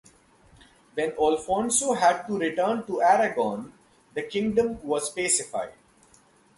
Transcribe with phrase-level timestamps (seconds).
[0.95, 3.71] When Alfonso had to return to Aragon,
[4.15, 5.73] the kingdom was pacified.